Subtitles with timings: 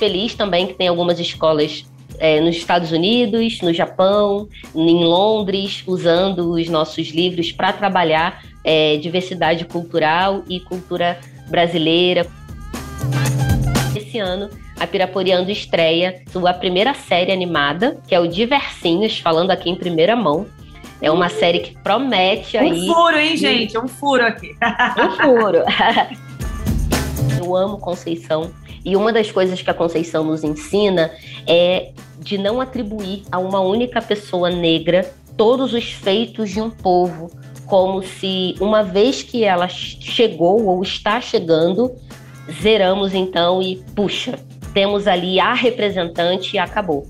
[0.00, 1.84] feliz também que tem algumas escolas
[2.18, 8.96] é, nos Estados Unidos, no Japão, em Londres, usando os nossos livros para trabalhar é,
[8.96, 12.26] diversidade cultural e cultura brasileira.
[13.94, 14.48] Esse ano,
[14.78, 20.16] a Piraporiando estreia sua primeira série animada, que é o Diversinhos, falando aqui em primeira
[20.16, 20.46] mão.
[21.02, 22.88] É uma série que promete aí.
[22.88, 23.78] Um furo, hein, gente?
[23.78, 24.54] Um furo aqui.
[24.98, 25.62] um furo.
[27.42, 28.50] Eu amo Conceição.
[28.84, 31.10] E uma das coisas que a Conceição nos ensina
[31.46, 37.30] é de não atribuir a uma única pessoa negra todos os feitos de um povo,
[37.66, 41.92] como se uma vez que ela chegou ou está chegando,
[42.60, 44.38] zeramos então e puxa,
[44.74, 47.06] temos ali a representante e acabou.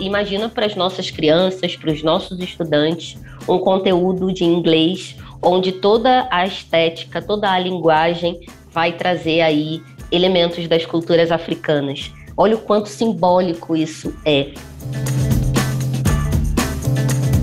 [0.00, 6.26] Imagina para as nossas crianças, para os nossos estudantes, um conteúdo de inglês onde toda
[6.30, 8.40] a estética, toda a linguagem
[8.72, 12.12] vai trazer aí elementos das culturas africanas.
[12.36, 14.52] Olha o quanto simbólico isso é.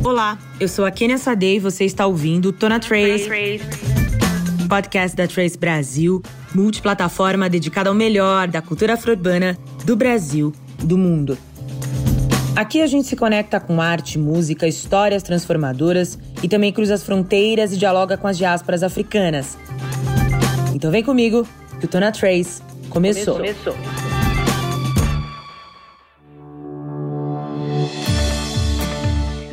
[0.04, 3.28] Olá, eu sou a Kenia Sade e você está ouvindo Tona Trace,
[4.70, 6.22] podcast da Trace Brasil,
[6.54, 11.38] multiplataforma dedicada ao melhor da cultura afro-urbana do Brasil e do mundo.
[12.56, 17.74] Aqui a gente se conecta com arte, música, histórias transformadoras e também cruza as fronteiras
[17.74, 19.58] e dialoga com as diásporas africanas.
[20.76, 21.48] Então vem comigo
[21.80, 23.36] que o Tona Trace começou.
[23.36, 23.74] começou.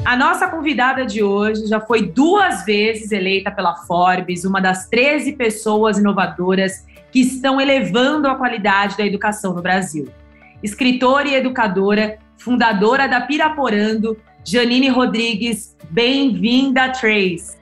[0.05, 5.35] A nossa convidada de hoje já foi duas vezes eleita pela Forbes, uma das 13
[5.35, 10.09] pessoas inovadoras que estão elevando a qualidade da educação no Brasil.
[10.61, 17.62] Escritora e educadora, fundadora da Piraporando, Janine Rodrigues, bem-vinda, Trace.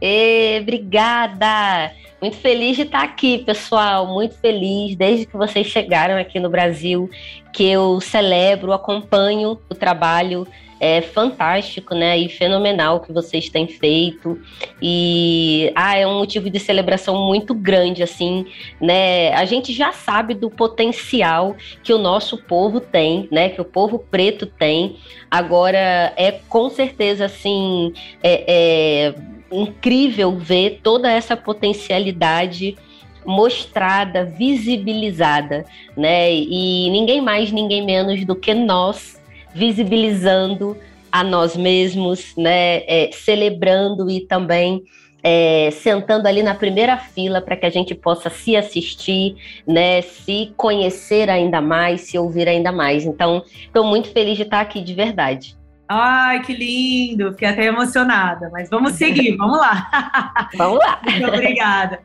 [0.00, 1.92] E, obrigada!
[2.20, 4.06] Muito feliz de estar aqui, pessoal.
[4.06, 7.08] Muito feliz desde que vocês chegaram aqui no Brasil,
[7.52, 10.46] que eu celebro, acompanho o trabalho
[10.80, 12.18] é fantástico, né?
[12.18, 14.40] E fenomenal que vocês têm feito.
[14.80, 18.46] E ah, é um motivo de celebração muito grande, assim,
[18.80, 19.32] né?
[19.34, 21.54] A gente já sabe do potencial
[21.84, 23.50] que o nosso povo tem, né?
[23.50, 24.96] Que o povo preto tem.
[25.30, 27.92] Agora é com certeza assim.
[28.22, 29.14] é, é
[29.50, 32.76] incrível ver toda essa potencialidade
[33.24, 35.64] mostrada, visibilizada,
[35.96, 36.32] né?
[36.32, 39.20] E ninguém mais, ninguém menos do que nós
[39.54, 40.76] visibilizando
[41.12, 42.82] a nós mesmos, né?
[42.86, 44.82] É, celebrando e também
[45.22, 49.36] é, sentando ali na primeira fila para que a gente possa se assistir,
[49.66, 53.04] né, se conhecer ainda mais, se ouvir ainda mais.
[53.04, 55.59] Então, estou muito feliz de estar aqui de verdade.
[55.92, 57.32] Ai, que lindo!
[57.32, 60.48] Fiquei até emocionada, mas vamos seguir, vamos lá.
[60.56, 61.00] Vamos lá.
[61.04, 61.98] Muito obrigada.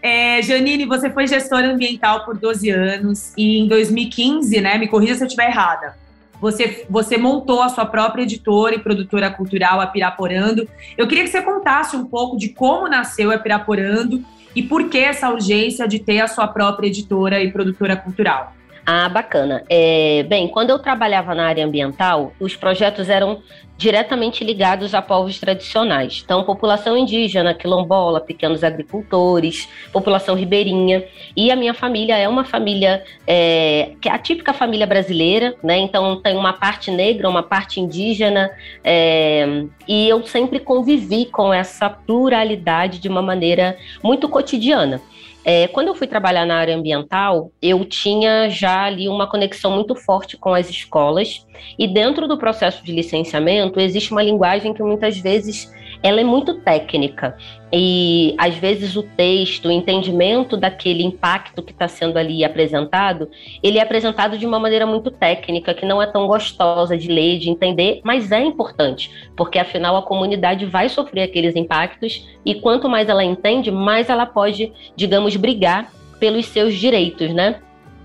[0.00, 5.16] É, Janine, você foi gestora ambiental por 12 anos e em 2015, né, me corrija
[5.16, 5.96] se eu estiver errada,
[6.40, 10.68] você, você montou a sua própria editora e produtora cultural, a Piraporando.
[10.96, 14.22] Eu queria que você contasse um pouco de como nasceu a Piraporando
[14.54, 18.52] e por que essa urgência de ter a sua própria editora e produtora cultural.
[18.86, 19.64] Ah, bacana.
[19.68, 23.42] É, bem, quando eu trabalhava na área ambiental, os projetos eram
[23.78, 26.22] diretamente ligados a povos tradicionais.
[26.22, 31.02] Então, população indígena, quilombola, pequenos agricultores, população ribeirinha.
[31.34, 35.78] E a minha família é uma família é, que é a típica família brasileira, né?
[35.78, 38.50] Então, tem uma parte negra, uma parte indígena.
[38.84, 45.00] É, e eu sempre convivi com essa pluralidade de uma maneira muito cotidiana.
[45.44, 49.94] É, quando eu fui trabalhar na área ambiental, eu tinha já ali uma conexão muito
[49.94, 51.46] forte com as escolas,
[51.78, 55.70] e dentro do processo de licenciamento existe uma linguagem que muitas vezes
[56.04, 57.34] ela é muito técnica
[57.72, 63.30] e às vezes o texto, o entendimento daquele impacto que está sendo ali apresentado,
[63.62, 67.38] ele é apresentado de uma maneira muito técnica, que não é tão gostosa de ler,
[67.38, 72.86] de entender, mas é importante, porque afinal a comunidade vai sofrer aqueles impactos e quanto
[72.86, 75.90] mais ela entende, mais ela pode, digamos, brigar
[76.20, 77.60] pelos seus direitos, né?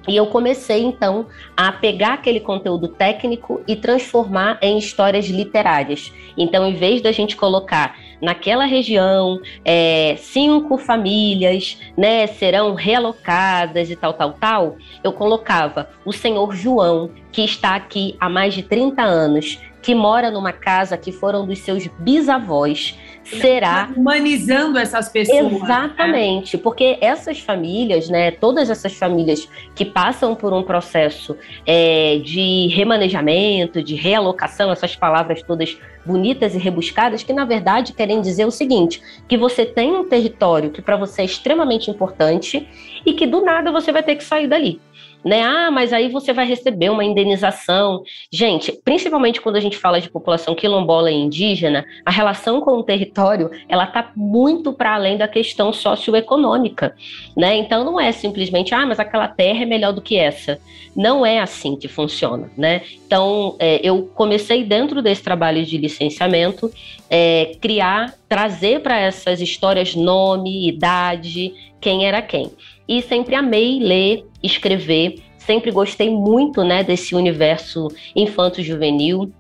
[0.10, 6.12] E eu comecei então a pegar aquele conteúdo técnico e transformar em histórias literárias.
[6.36, 13.96] Então, em vez da gente colocar naquela região é, cinco famílias né, serão realocadas e
[13.96, 19.02] tal, tal, tal, eu colocava o senhor João, que está aqui há mais de 30
[19.02, 22.98] anos, que mora numa casa que foram dos seus bisavós
[23.30, 25.52] será humanizando essas pessoas.
[25.52, 25.60] Né?
[25.64, 26.64] Exatamente, né?
[26.64, 31.36] porque essas famílias, né, todas essas famílias que passam por um processo
[31.66, 38.22] é, de remanejamento, de realocação, essas palavras todas bonitas e rebuscadas, que na verdade querem
[38.22, 42.68] dizer o seguinte: que você tem um território que para você é extremamente importante
[43.06, 44.80] e que do nada você vai ter que sair dali.
[45.24, 45.42] Né?
[45.42, 48.04] Ah, mas aí você vai receber uma indenização.
[48.32, 52.84] Gente, principalmente quando a gente fala de população quilombola e indígena, a relação com o
[52.84, 56.96] território, ela tá muito para além da questão socioeconômica,
[57.36, 57.56] né?
[57.56, 60.60] Então não é simplesmente, ah, mas aquela terra é melhor do que essa.
[60.96, 62.82] Não é assim que funciona, né?
[63.06, 66.72] Então, é, eu comecei dentro desse trabalho de licenciamento,
[67.10, 72.52] é, criar, trazer para essas histórias nome, idade, quem era quem.
[72.88, 79.32] E sempre amei ler, escrever, sempre gostei muito né, desse universo infanto-juvenil.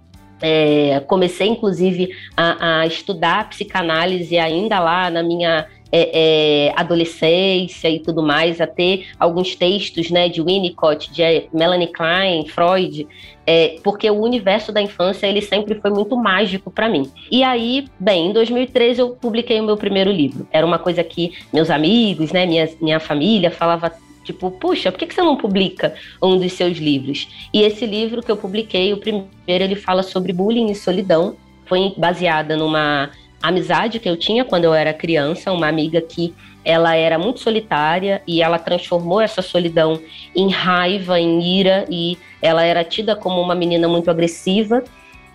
[0.41, 7.99] É, comecei, inclusive, a, a, estudar psicanálise ainda lá na minha é, é, adolescência e
[7.99, 13.07] tudo mais, a ter alguns textos né, de Winnicott, de Melanie Klein, Freud,
[13.45, 17.11] é, porque o universo da infância ele sempre foi muito mágico para mim.
[17.31, 20.47] E aí, bem, em 2013 eu publiquei o meu primeiro livro.
[20.51, 23.91] Era uma coisa que meus amigos, né, minha, minha família falava
[24.23, 27.27] Tipo, puxa, por que você não publica um dos seus livros?
[27.53, 31.35] E esse livro que eu publiquei, o primeiro, ele fala sobre bullying e solidão.
[31.65, 33.09] Foi baseada numa
[33.41, 36.33] amizade que eu tinha quando eu era criança, uma amiga que
[36.63, 39.99] ela era muito solitária e ela transformou essa solidão
[40.35, 44.83] em raiva, em ira e ela era tida como uma menina muito agressiva.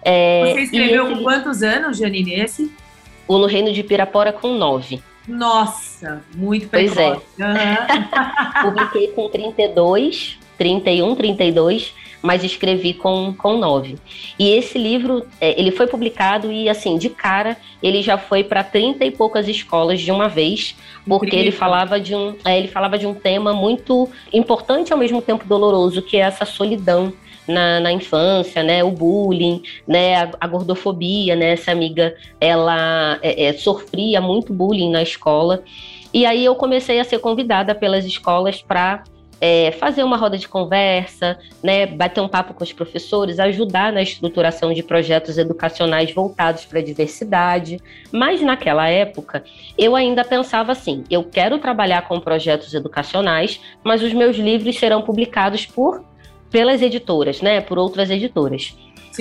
[0.02, 2.70] É, Você escreveu com quantos anos, Janine, esse?
[3.26, 5.02] O No Reino de Pirapora com nove.
[5.26, 6.94] Nossa, muito precoce.
[6.94, 8.62] Pois é.
[8.62, 8.62] Uhum.
[8.71, 11.94] Publiquei com 32, 31, 32
[12.25, 13.99] mas escrevi com, com nove.
[14.38, 18.65] E esse livro, é, ele foi publicado e, assim, de cara, ele já foi para
[18.65, 20.75] trinta e poucas escolas de uma vez,
[21.06, 21.49] porque Incrível.
[21.49, 25.47] ele falava, de um, é, ele falava de um tema muito importante ao mesmo tempo
[25.47, 27.12] doloroso, que é essa solidão
[27.46, 33.46] na, na, infância, né, o bullying, né, a, a gordofobia, né, essa amiga, ela é,
[33.46, 35.62] é, sofria muito bullying na escola,
[36.12, 39.02] e aí eu comecei a ser convidada pelas escolas para
[39.41, 44.00] é, fazer uma roda de conversa, né, bater um papo com os professores, ajudar na
[44.00, 47.79] estruturação de projetos educacionais voltados para a diversidade.
[48.11, 49.44] Mas naquela época,
[49.76, 55.02] eu ainda pensava assim: eu quero trabalhar com projetos educacionais, mas os meus livros serão
[55.02, 56.02] publicados por
[56.55, 58.77] pelas editoras, né, por outras editoras.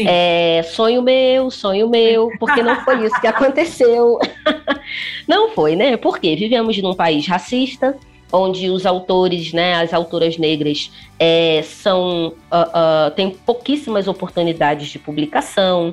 [0.05, 4.19] É, sonho meu, sonho meu, porque não foi isso que aconteceu.
[5.27, 5.97] não foi, né?
[5.97, 7.97] Porque vivemos num país racista,
[8.31, 14.99] onde os autores, né, as autoras negras é, são uh, uh, têm pouquíssimas oportunidades de
[14.99, 15.89] publicação.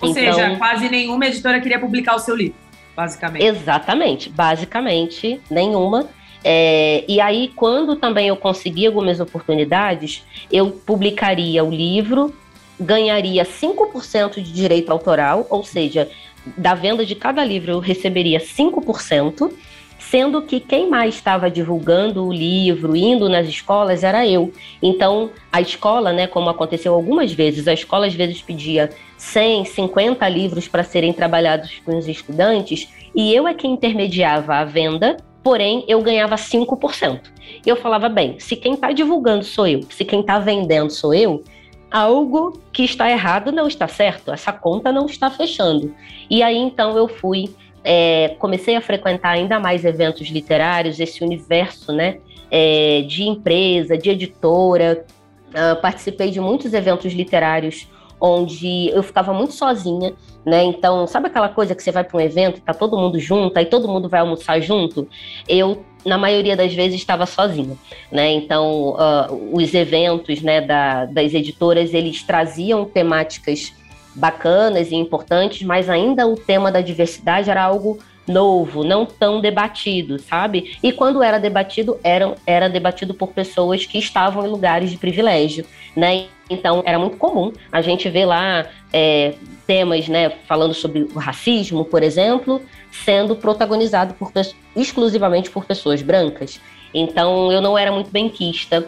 [0.00, 2.58] Ou então, seja, quase nenhuma editora queria publicar o seu livro,
[2.94, 3.44] basicamente.
[3.44, 6.08] Exatamente, basicamente nenhuma.
[6.44, 12.34] É, e aí, quando também eu consegui algumas oportunidades, eu publicaria o livro,
[12.78, 16.08] ganharia 5% de direito autoral, ou seja,
[16.56, 19.50] da venda de cada livro eu receberia 5%,
[19.98, 24.52] sendo que quem mais estava divulgando o livro, indo nas escolas, era eu.
[24.80, 30.28] Então, a escola, né, como aconteceu algumas vezes, a escola às vezes pedia 100, 50
[30.28, 35.84] livros para serem trabalhados com os estudantes, e eu é quem intermediava a venda, porém
[35.86, 37.20] eu ganhava 5%.
[37.64, 41.44] Eu falava, bem, se quem está divulgando sou eu, se quem está vendendo sou eu,
[41.88, 45.94] algo que está errado não está certo, essa conta não está fechando.
[46.28, 47.44] E aí então eu fui
[47.84, 52.18] é, comecei a frequentar ainda mais eventos literários, esse universo né,
[52.50, 55.06] é, de empresa, de editora.
[55.50, 57.88] Uh, participei de muitos eventos literários
[58.20, 60.64] onde eu ficava muito sozinha, né?
[60.64, 63.66] Então, sabe aquela coisa que você vai para um evento, tá todo mundo junto, aí
[63.66, 65.08] todo mundo vai almoçar junto?
[65.48, 67.76] Eu, na maioria das vezes, estava sozinha,
[68.10, 68.32] né?
[68.32, 73.72] Então, uh, os eventos, né, da, das editoras, eles traziam temáticas
[74.14, 80.18] bacanas e importantes, mas ainda o tema da diversidade era algo novo, não tão debatido,
[80.18, 80.76] sabe?
[80.82, 85.64] E quando era debatido, era, era debatido por pessoas que estavam em lugares de privilégio,
[85.94, 86.26] né?
[86.48, 89.34] Então era muito comum a gente ver lá é,
[89.66, 94.32] temas, né, falando sobre o racismo, por exemplo, sendo protagonizado por,
[94.74, 96.60] exclusivamente por pessoas brancas.
[96.94, 98.86] Então eu não era muito benquista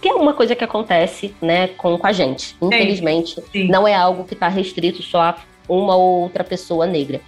[0.00, 2.56] que é uma coisa que acontece, né, com, com a gente.
[2.62, 3.68] Infelizmente, sim, sim.
[3.68, 5.36] não é algo que está restrito só a
[5.68, 7.20] uma ou outra pessoa negra.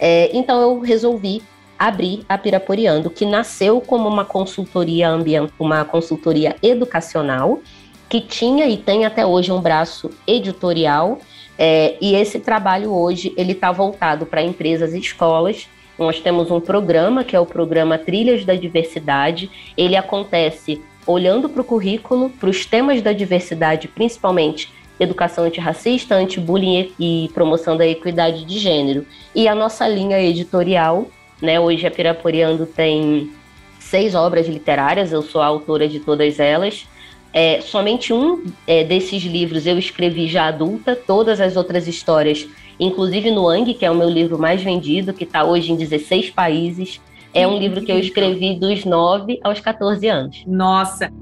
[0.00, 1.42] É, então eu resolvi
[1.78, 7.60] abrir a Piraporiando, que nasceu como uma consultoria ambiental, uma consultoria educacional,
[8.08, 11.18] que tinha e tem até hoje um braço editorial.
[11.58, 15.68] É, e esse trabalho hoje ele está voltado para empresas e escolas.
[15.98, 19.50] Nós temos um programa que é o programa Trilhas da Diversidade.
[19.76, 26.92] Ele acontece olhando para o currículo, para os temas da diversidade, principalmente educação antirracista, anti-bullying
[27.00, 29.06] e promoção da equidade de gênero.
[29.34, 31.06] E a nossa linha editorial,
[31.40, 33.32] né, hoje a Piraporeando tem
[33.78, 36.86] seis obras literárias, eu sou a autora de todas elas.
[37.32, 42.46] É, somente um é, desses livros eu escrevi já adulta, todas as outras histórias,
[42.78, 46.30] inclusive no Ang, que é o meu livro mais vendido, que está hoje em 16
[46.30, 47.00] países,
[47.32, 50.42] é um livro que eu escrevi dos 9 aos 14 anos.
[50.46, 51.12] Nossa!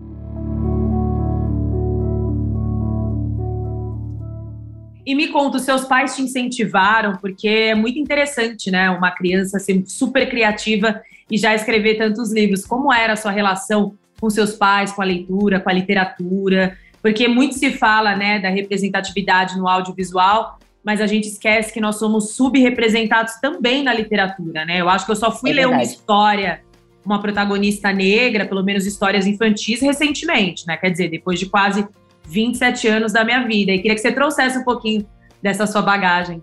[5.09, 8.91] E me conta, os seus pais te incentivaram, porque é muito interessante, né?
[8.91, 11.01] Uma criança ser super criativa
[11.31, 12.67] e já escrever tantos livros.
[12.67, 16.77] Como era a sua relação com seus pais, com a leitura, com a literatura?
[17.01, 21.97] Porque muito se fala, né, da representatividade no audiovisual, mas a gente esquece que nós
[21.97, 24.79] somos subrepresentados também na literatura, né?
[24.79, 26.61] Eu acho que eu só fui é ler uma história,
[27.03, 30.77] uma protagonista negra, pelo menos histórias infantis, recentemente, né?
[30.77, 31.89] Quer dizer, depois de quase
[32.29, 33.73] 27 anos da minha vida.
[33.73, 35.07] E queria que você trouxesse um pouquinho
[35.43, 36.43] dessa sua bagagem.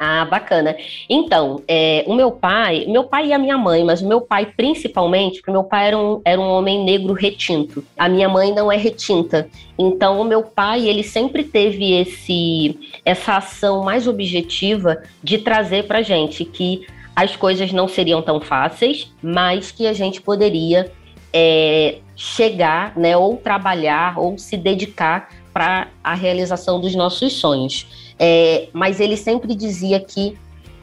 [0.00, 0.76] Ah, bacana.
[1.10, 4.46] Então, é, o meu pai, meu pai e a minha mãe, mas o meu pai
[4.56, 7.84] principalmente, porque meu pai era um, era um homem negro retinto.
[7.98, 9.48] A minha mãe não é retinta.
[9.76, 16.00] Então, o meu pai, ele sempre teve esse, essa ação mais objetiva de trazer pra
[16.00, 20.92] gente que as coisas não seriam tão fáceis, mas que a gente poderia
[21.32, 27.86] é, chegar, né, ou trabalhar, ou se dedicar para a realização dos nossos sonhos.
[28.18, 30.36] É, mas ele sempre dizia que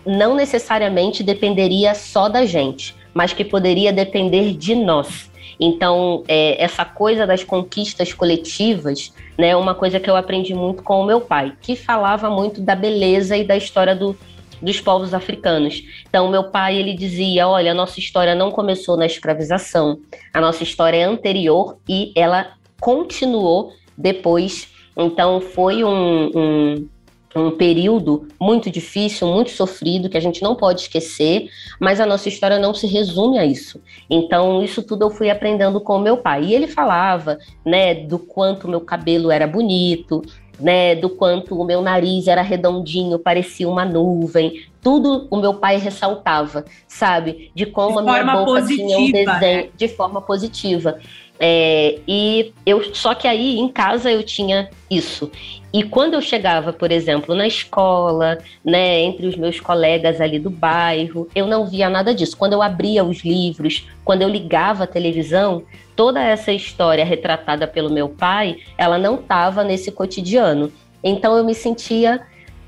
[0.05, 5.29] não necessariamente dependeria só da gente, mas que poderia depender de nós.
[5.59, 11.01] Então, é, essa coisa das conquistas coletivas, né, uma coisa que eu aprendi muito com
[11.01, 14.17] o meu pai, que falava muito da beleza e da história do,
[14.61, 15.83] dos povos africanos.
[16.07, 19.99] Então, meu pai ele dizia: olha, a nossa história não começou na escravização,
[20.33, 24.67] a nossa história é anterior e ela continuou depois.
[24.97, 26.87] Então, foi um, um,
[27.35, 32.29] um período muito difícil, muito sofrido, que a gente não pode esquecer, mas a nossa
[32.29, 33.81] história não se resume a isso.
[34.09, 36.45] Então, isso tudo eu fui aprendendo com meu pai.
[36.45, 40.21] E ele falava, né, do quanto meu cabelo era bonito,
[40.59, 44.65] né, do quanto o meu nariz era redondinho, parecia uma nuvem.
[44.81, 47.51] Tudo o meu pai ressaltava, sabe?
[47.55, 49.69] De como de a minha boca positiva, tinha um desenho né?
[49.75, 50.99] de forma positiva.
[51.39, 55.29] É, e eu só que aí em casa eu tinha isso.
[55.73, 60.49] E quando eu chegava, por exemplo, na escola, né, entre os meus colegas ali do
[60.49, 62.37] bairro, eu não via nada disso.
[62.37, 65.63] Quando eu abria os livros, quando eu ligava a televisão,
[65.95, 70.71] toda essa história retratada pelo meu pai, ela não estava nesse cotidiano.
[71.03, 72.21] Então eu me sentia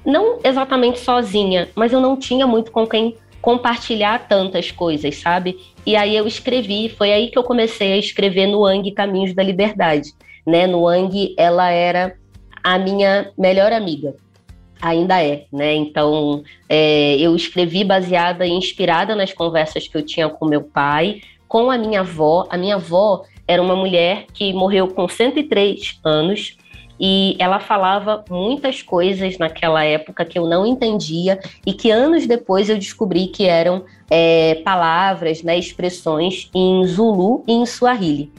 [0.06, 5.58] não exatamente sozinha, mas eu não tinha muito com quem compartilhar tantas coisas, sabe?
[5.88, 9.41] E aí eu escrevi, foi aí que eu comecei a escrever no Ang Caminhos da
[9.41, 10.12] Liberdade,
[10.46, 10.67] né?
[10.67, 12.13] No Ang ela era
[12.62, 14.13] a minha melhor amiga.
[14.82, 15.75] Ainda é, né?
[15.75, 21.22] Então, é, eu escrevi baseada e inspirada nas conversas que eu tinha com meu pai,
[21.48, 22.46] com a minha avó.
[22.50, 26.58] A minha avó era uma mulher que morreu com 103 anos,
[27.00, 32.70] e ela falava muitas coisas naquela época que eu não entendia e que anos depois
[32.70, 38.32] eu descobri que eram é, palavras, né, expressões em Zulu e em Swahili.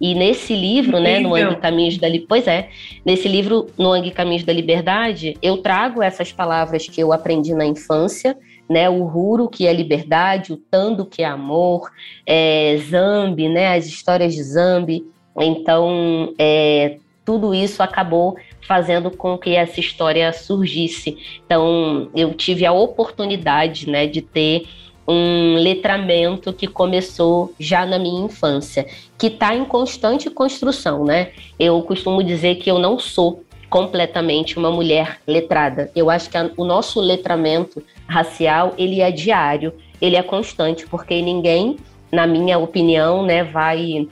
[0.00, 2.68] E nesse livro, né, no Ang Caminhos da Pois é,
[3.04, 7.64] nesse livro, no Ang Caminhos da Liberdade, eu trago essas palavras que eu aprendi na
[7.64, 8.36] infância,
[8.68, 11.90] né, o Ruro, que é liberdade, o Tando, que é amor,
[12.26, 15.04] é, Zambi, né, as histórias de Zambi.
[15.36, 21.16] Então, é, tudo isso acabou fazendo com que essa história surgisse.
[21.44, 24.66] Então, eu tive a oportunidade, né, de ter
[25.06, 28.86] um letramento que começou já na minha infância,
[29.18, 31.32] que está em constante construção, né?
[31.58, 35.90] Eu costumo dizer que eu não sou completamente uma mulher letrada.
[35.94, 41.20] Eu acho que a, o nosso letramento racial ele é diário, ele é constante, porque
[41.20, 41.76] ninguém,
[42.10, 44.08] na minha opinião, né, vai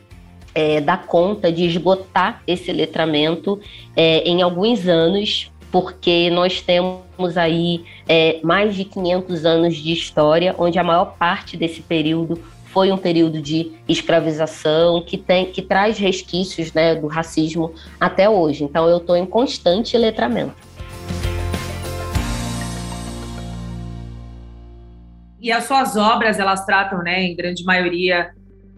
[0.54, 3.61] é, dar conta de esgotar esse letramento
[3.97, 10.54] é, em alguns anos, porque nós temos aí é, mais de 500 anos de história,
[10.59, 15.99] onde a maior parte desse período foi um período de escravização que tem que traz
[15.99, 18.64] resquícios né, do racismo até hoje.
[18.64, 20.73] Então eu estou em constante letramento.
[25.38, 28.30] E as suas obras elas tratam, né, em grande maioria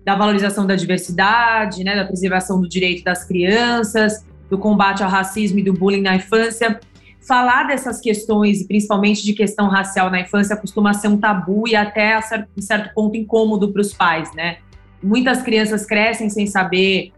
[0.04, 5.58] da valorização da diversidade, né, da preservação do direito das crianças, do combate ao racismo
[5.58, 6.78] e do bullying na infância.
[7.26, 12.14] Falar dessas questões, principalmente de questão racial na infância, costuma ser um tabu e até,
[12.14, 14.58] a certo, um certo ponto, incômodo para os pais, né?
[15.02, 17.12] Muitas crianças crescem sem saber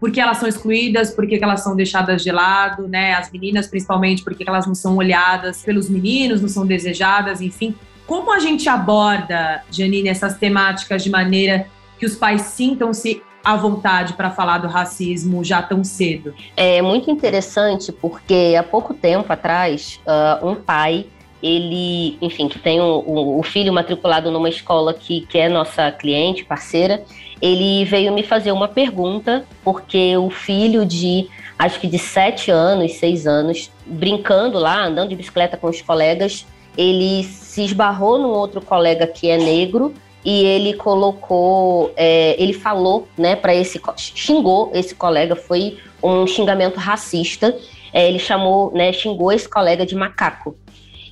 [0.00, 3.14] por que elas são excluídas, por que elas são deixadas de lado, né?
[3.14, 7.72] As meninas, principalmente, por que elas não são olhadas pelos meninos, não são desejadas, enfim.
[8.04, 11.68] Como a gente aborda, Janine, essas temáticas de maneira
[12.02, 16.34] que os pais sintam-se à vontade para falar do racismo já tão cedo?
[16.56, 21.06] É muito interessante porque há pouco tempo atrás, uh, um pai
[21.40, 25.92] ele, enfim, que tem o um, um, filho matriculado numa escola que, que é nossa
[25.92, 27.04] cliente, parceira,
[27.40, 32.94] ele veio me fazer uma pergunta, porque o filho de, acho que de sete anos,
[32.94, 36.44] seis anos, brincando lá, andando de bicicleta com os colegas,
[36.76, 39.94] ele se esbarrou num outro colega que é negro
[40.24, 46.78] e ele colocou, é, ele falou, né, para esse, xingou esse colega, foi um xingamento
[46.78, 47.56] racista.
[47.92, 50.56] É, ele chamou, né, xingou esse colega de macaco.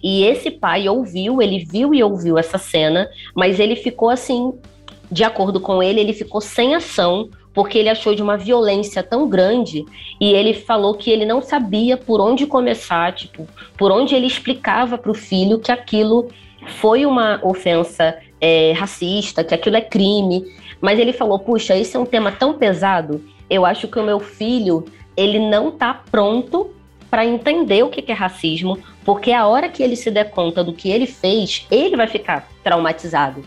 [0.02, 4.54] E esse pai ouviu, ele viu e ouviu essa cena, mas ele ficou assim,
[5.10, 9.28] de acordo com ele, ele ficou sem ação, porque ele achou de uma violência tão
[9.28, 9.84] grande
[10.20, 14.96] e ele falou que ele não sabia por onde começar, tipo, por onde ele explicava
[14.96, 16.28] para o filho que aquilo
[16.78, 20.44] foi uma ofensa é, racista, que aquilo é crime.
[20.80, 23.22] Mas ele falou: puxa, esse é um tema tão pesado.
[23.48, 24.84] Eu acho que o meu filho
[25.16, 26.70] ele não está pronto
[27.10, 30.72] para entender o que é racismo, porque a hora que ele se der conta do
[30.72, 33.44] que ele fez, ele vai ficar traumatizado.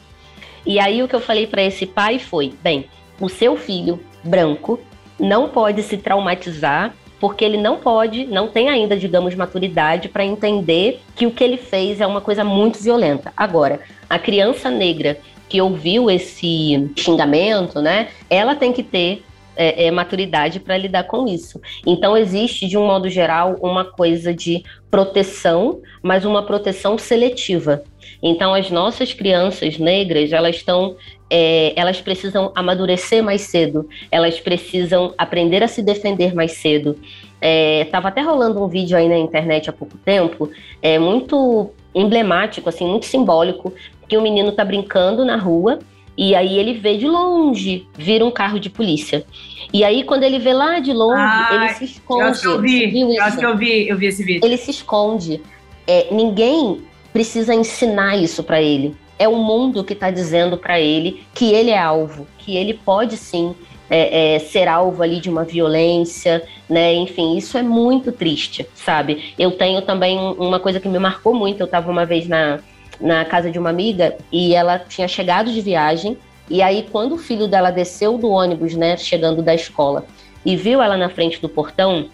[0.66, 2.86] E aí o que eu falei para esse pai foi: bem,
[3.20, 4.80] o seu filho branco
[5.20, 6.94] não pode se traumatizar
[7.24, 11.56] porque ele não pode, não tem ainda, digamos, maturidade para entender que o que ele
[11.56, 13.32] fez é uma coisa muito violenta.
[13.38, 19.24] Agora, a criança negra que ouviu esse xingamento, né, ela tem que ter
[19.56, 21.62] é, é, maturidade para lidar com isso.
[21.88, 24.62] Então, existe, de um modo geral, uma coisa de
[24.92, 27.84] proteção, mas uma proteção seletiva.
[28.22, 30.98] Então, as nossas crianças negras, elas estão.
[31.36, 36.96] É, elas precisam amadurecer mais cedo, elas precisam aprender a se defender mais cedo.
[37.42, 42.70] Estava é, até rolando um vídeo aí na internet há pouco tempo, é muito emblemático,
[42.70, 43.74] assim, muito simbólico,
[44.08, 45.80] que o um menino está brincando na rua
[46.16, 49.26] e aí ele vê de longe, vira um carro de polícia.
[49.74, 51.20] E aí, quando ele vê lá de longe,
[51.52, 52.22] ele se esconde.
[52.22, 54.46] Eu acho que eu vi, eu acho que eu vi, eu vi esse vídeo.
[54.46, 55.42] Ele se esconde.
[55.88, 58.96] É, ninguém precisa ensinar isso para ele.
[59.24, 63.16] É o mundo que está dizendo para ele que ele é alvo, que ele pode
[63.16, 63.56] sim
[63.90, 66.94] é, é, ser alvo ali de uma violência, né?
[66.94, 69.34] Enfim, isso é muito triste, sabe?
[69.40, 71.62] Eu tenho também uma coisa que me marcou muito.
[71.62, 72.60] Eu estava uma vez na,
[73.00, 76.18] na casa de uma amiga e ela tinha chegado de viagem.
[76.50, 80.06] E aí, quando o filho dela desceu do ônibus, né, chegando da escola,
[80.46, 82.10] e viu ela na frente do portão,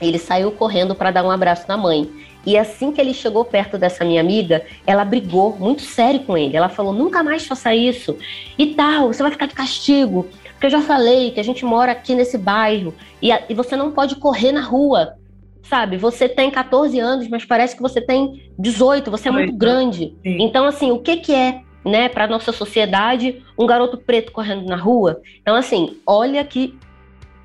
[0.00, 2.08] ele saiu correndo para dar um abraço na mãe.
[2.44, 6.56] E assim que ele chegou perto dessa minha amiga, ela brigou muito sério com ele.
[6.56, 8.16] Ela falou: nunca mais faça isso
[8.58, 10.28] e tal, você vai ficar de castigo.
[10.52, 13.74] Porque eu já falei que a gente mora aqui nesse bairro e, a, e você
[13.76, 15.16] não pode correr na rua
[15.62, 15.96] sabe?
[15.96, 20.14] Você tem 14 anos, mas parece que você tem 18, você é muito grande.
[20.22, 20.42] Sim.
[20.42, 24.76] Então, assim, o que, que é, né, para nossa sociedade, um garoto preto correndo na
[24.76, 25.22] rua?
[25.40, 26.78] Então, assim, olha que,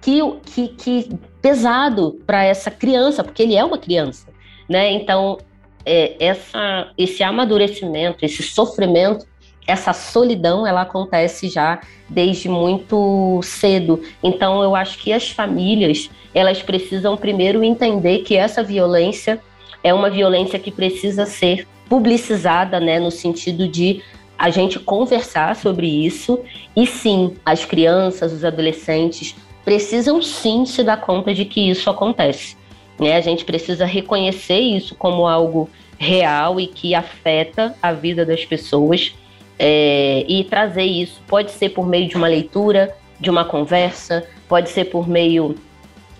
[0.02, 1.10] que, que, que
[1.42, 4.28] pesado para essa criança, porque ele é uma criança,
[4.68, 4.92] né?
[4.92, 5.38] Então,
[5.86, 9.26] é, essa, esse amadurecimento, esse sofrimento
[9.68, 14.02] essa solidão ela acontece já desde muito cedo.
[14.24, 19.42] Então eu acho que as famílias elas precisam primeiro entender que essa violência
[19.84, 24.02] é uma violência que precisa ser publicizada, né, no sentido de
[24.38, 26.40] a gente conversar sobre isso
[26.76, 32.56] e sim, as crianças, os adolescentes precisam sim se dar conta de que isso acontece.
[33.00, 33.16] Né?
[33.16, 39.16] A gente precisa reconhecer isso como algo real e que afeta a vida das pessoas
[39.58, 41.22] é, e trazer isso.
[41.28, 45.56] Pode ser por meio de uma leitura, de uma conversa, pode ser por meio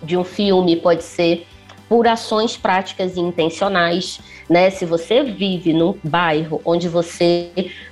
[0.02, 1.46] de um filme, pode ser
[1.90, 4.70] por ações práticas e intencionais, né?
[4.70, 7.50] Se você vive num bairro onde você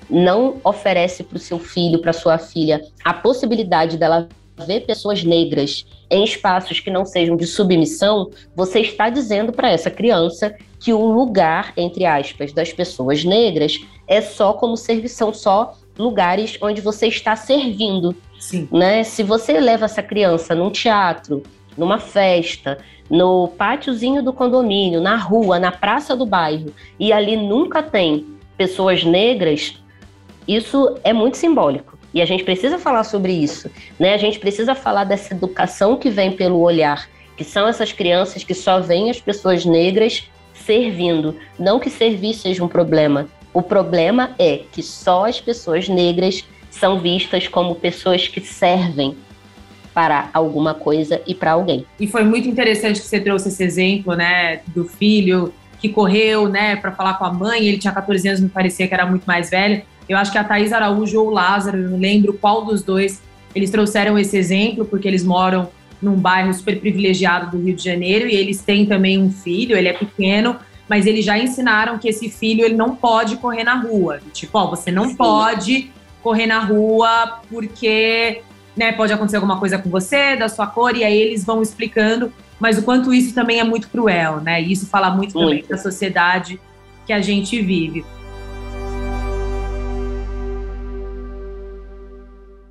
[0.09, 4.27] não oferece para o seu filho, para sua filha, a possibilidade dela
[4.63, 9.89] ver pessoas negras em espaços que não sejam de submissão, você está dizendo para essa
[9.89, 16.57] criança que o lugar, entre aspas, das pessoas negras é só como serviço, só lugares
[16.61, 18.15] onde você está servindo.
[18.39, 18.67] Sim.
[18.71, 19.03] Né?
[19.03, 21.41] Se você leva essa criança num teatro,
[21.77, 22.77] numa festa,
[23.09, 28.25] no pátiozinho do condomínio, na rua, na praça do bairro, e ali nunca tem
[28.57, 29.77] pessoas negras,
[30.47, 31.94] isso é muito simbólico.
[32.15, 34.13] E a gente precisa falar sobre isso, né?
[34.13, 38.53] A gente precisa falar dessa educação que vem pelo olhar, que são essas crianças que
[38.53, 40.23] só veem as pessoas negras
[40.53, 43.27] servindo, não que servir seja um problema.
[43.53, 49.17] O problema é que só as pessoas negras são vistas como pessoas que servem,
[49.93, 51.85] para alguma coisa e para alguém.
[51.97, 56.75] E foi muito interessante que você trouxe esse exemplo, né, do filho que correu, né,
[56.75, 59.49] para falar com a mãe, ele tinha 14 anos, me parecia que era muito mais
[59.49, 59.83] velho.
[60.07, 63.21] Eu acho que a Thaís Araújo ou o Lázaro, eu não lembro qual dos dois,
[63.53, 65.69] Eles trouxeram esse exemplo porque eles moram
[66.01, 69.87] num bairro super privilegiado do Rio de Janeiro e eles têm também um filho, ele
[69.87, 70.57] é pequeno,
[70.89, 74.19] mas eles já ensinaram que esse filho ele não pode correr na rua.
[74.33, 75.15] Tipo, ó, você não Sim.
[75.15, 75.91] pode
[76.21, 78.41] correr na rua porque
[78.75, 82.31] né, pode acontecer alguma coisa com você, da sua cor, e aí eles vão explicando,
[82.59, 84.61] mas o quanto isso também é muito cruel, né?
[84.61, 85.49] E isso fala muito, muito.
[85.49, 86.59] também da sociedade
[87.05, 88.03] que a gente vive.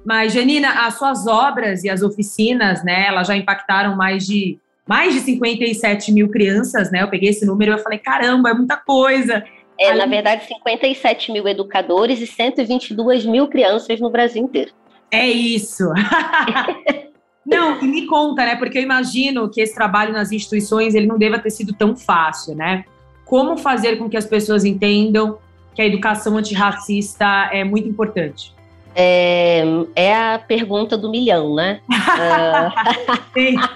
[0.04, 5.14] Mas, Janina, as suas obras e as oficinas, né, elas já impactaram mais de mais
[5.14, 7.02] de 57 mil crianças, né?
[7.02, 9.42] Eu peguei esse número e eu falei, caramba, é muita coisa.
[9.80, 9.98] É, Aí...
[9.98, 14.72] na verdade, 57 mil educadores e 122 mil crianças no Brasil inteiro.
[15.10, 15.84] É isso.
[17.46, 18.56] não, e me conta, né?
[18.56, 22.54] Porque eu imagino que esse trabalho nas instituições ele não deva ter sido tão fácil,
[22.54, 22.84] né?
[23.24, 25.38] Como fazer com que as pessoas entendam
[25.74, 28.54] que a educação antirracista é muito importante?
[28.94, 29.62] É,
[29.96, 31.80] é a pergunta do milhão, né?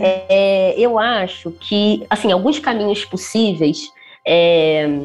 [0.00, 3.90] é, eu acho que, assim, alguns caminhos possíveis,
[4.26, 5.00] é,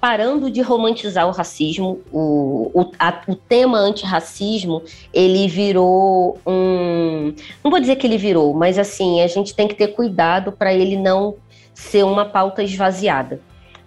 [0.00, 4.82] parando de romantizar o racismo, o, o, a, o tema antirracismo,
[5.12, 7.34] ele virou um.
[7.62, 10.74] Não vou dizer que ele virou, mas assim, a gente tem que ter cuidado para
[10.74, 11.36] ele não
[11.72, 13.40] ser uma pauta esvaziada.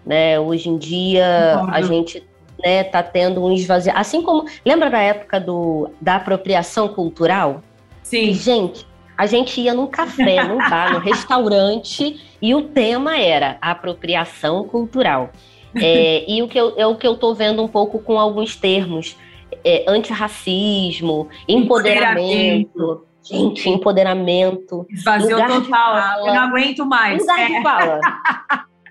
[0.05, 0.39] Né?
[0.39, 2.23] Hoje em dia, a gente
[2.63, 3.99] né, tá tendo um esvaziamento.
[3.99, 4.45] Assim como.
[4.65, 7.61] Lembra da época do, da apropriação cultural?
[8.03, 8.33] Sim.
[8.33, 8.85] Gente,
[9.17, 15.31] a gente ia num café, num bar, num restaurante, e o tema era apropriação cultural.
[15.75, 18.55] É, e o que eu, é o que eu tô vendo um pouco com alguns
[18.55, 19.17] termos.
[19.63, 22.69] É, antirracismo, empoderamento.
[22.77, 23.05] empoderamento.
[23.23, 24.85] Gente, empoderamento.
[24.89, 26.27] Esvaziou total.
[26.27, 27.19] Eu não aguento mais.
[27.21, 27.47] Lugar é.
[27.47, 27.99] de fala.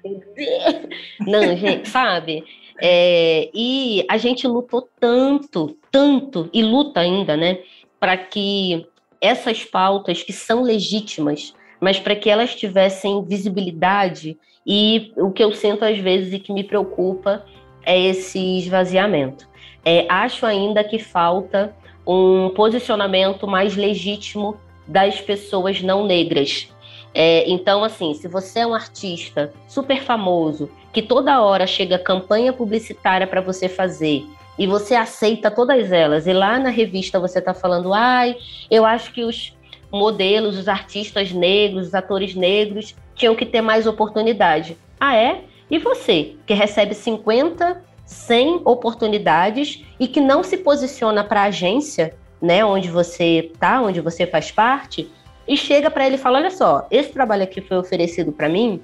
[1.21, 2.45] não, gente, sabe?
[2.87, 7.61] É, e a gente lutou tanto, tanto, e luta ainda, né,
[7.99, 8.87] para que
[9.23, 15.51] essas pautas que são legítimas, mas para que elas tivessem visibilidade, e o que eu
[15.53, 17.47] sinto às vezes e que me preocupa
[17.87, 19.49] é esse esvaziamento.
[19.83, 21.75] É, acho ainda que falta
[22.07, 26.69] um posicionamento mais legítimo das pessoas não negras.
[27.15, 32.53] É, então, assim, se você é um artista super famoso que toda hora chega campanha
[32.53, 34.25] publicitária para você fazer
[34.57, 38.37] e você aceita todas elas, e lá na revista você está falando, ai,
[38.71, 39.53] eu acho que os
[39.91, 44.79] modelos, os artistas negros, os atores negros tinham que ter mais oportunidade.
[44.99, 45.43] Ah, é?
[45.69, 52.15] E você, que recebe 50, 100 oportunidades e que não se posiciona para a agência,
[52.41, 55.11] né, onde você tá, onde você faz parte,
[55.49, 58.81] e chega para ele e fala: olha só, esse trabalho aqui foi oferecido para mim,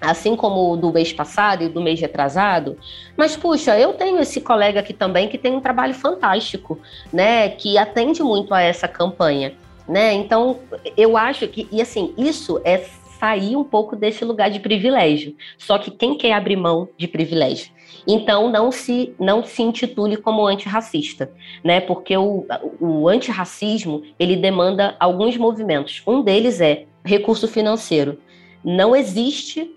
[0.00, 2.78] assim como o do mês passado e do mês retrasado.
[3.16, 6.78] Mas, puxa, eu tenho esse colega aqui também que tem um trabalho fantástico,
[7.12, 7.50] né?
[7.50, 9.52] Que atende muito a essa campanha.
[9.86, 10.12] Né?
[10.12, 10.60] Então,
[10.96, 12.78] eu acho que, e assim, isso é
[13.18, 15.34] sair um pouco desse lugar de privilégio.
[15.58, 17.72] Só que quem quer abrir mão de privilégio?
[18.06, 21.30] Então, não se, não se intitule como antirracista,
[21.62, 21.80] né?
[21.80, 22.46] Porque o,
[22.80, 26.02] o antirracismo, ele demanda alguns movimentos.
[26.06, 28.18] Um deles é recurso financeiro.
[28.64, 29.70] Não existe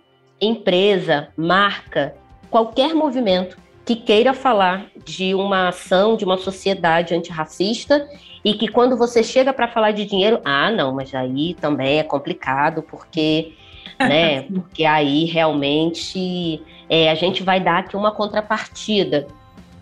[0.43, 2.15] empresa, marca,
[2.49, 8.07] qualquer movimento que queira falar de uma ação, de uma sociedade antirracista
[8.43, 12.03] e que quando você chega para falar de dinheiro, ah, não, mas aí também é
[12.03, 13.53] complicado porque,
[13.99, 14.43] né?
[14.43, 19.27] porque aí realmente é, a gente vai dar aqui uma contrapartida,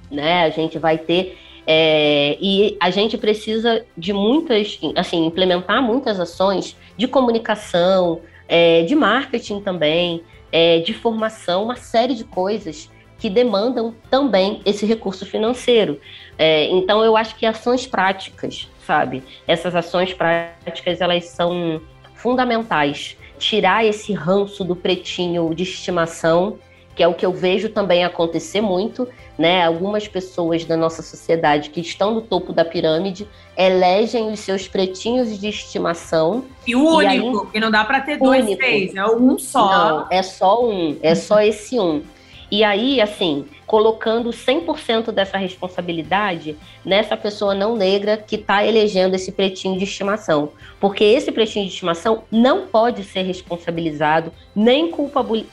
[0.10, 0.44] né?
[0.44, 6.76] A gente vai ter é, e a gente precisa de muitas, assim, implementar muitas ações
[6.98, 13.94] de comunicação, é, de marketing também, é, de formação, uma série de coisas que demandam
[14.10, 16.02] também esse recurso financeiro.
[16.38, 19.24] É, então, eu acho que ações práticas, sabe?
[19.48, 21.80] Essas ações práticas, elas são
[22.16, 23.16] fundamentais.
[23.38, 26.58] Tirar esse ranço do pretinho de estimação,
[26.96, 29.66] que é o que eu vejo também acontecer muito, né?
[29.66, 33.28] Algumas pessoas da nossa sociedade que estão no topo da pirâmide
[33.58, 36.46] elegem os seus pretinhos de estimação.
[36.68, 38.58] E o único, e aí, que não dá para ter dois, único.
[38.58, 39.72] três, é um só.
[39.72, 42.04] Não, é só um, é só esse um.
[42.52, 49.32] E aí, assim, colocando 100% dessa responsabilidade nessa pessoa não negra que está elegendo esse
[49.32, 50.50] pretinho de estimação.
[50.78, 54.92] Porque esse pretinho de estimação não pode ser responsabilizado nem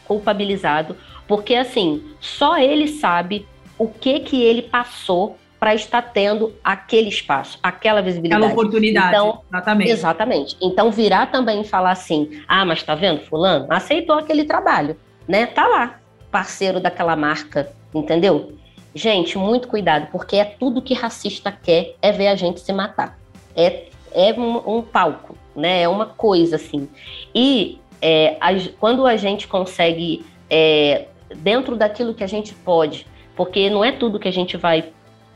[0.05, 0.97] culpabilizado,
[1.29, 3.47] porque, assim, só ele sabe
[3.79, 8.43] o que que ele passou para estar tendo aquele espaço, aquela visibilidade.
[8.43, 9.91] Aquela oportunidade, então, exatamente.
[9.91, 10.57] Exatamente.
[10.61, 13.67] Então, virar também e falar assim, ah, mas tá vendo, fulano?
[13.69, 15.47] Aceitou aquele trabalho, né?
[15.47, 18.53] Tá lá, parceiro daquela marca, entendeu?
[18.95, 23.19] Gente, muito cuidado, porque é tudo que racista quer é ver a gente se matar.
[23.55, 25.83] é, é um, um palco, né?
[25.83, 26.89] É uma coisa assim.
[27.35, 33.71] E é, a, quando a gente consegue, é, dentro daquilo que a gente pode, porque
[33.71, 34.93] não é tudo que a gente vai